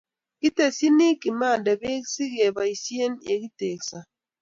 Kitesyini 0.39 1.07
kiminde 1.21 1.71
beek 1.81 2.03
si 2.13 2.23
keboisie 2.35 3.05
ke 3.23 3.33
tekisio 3.57 3.99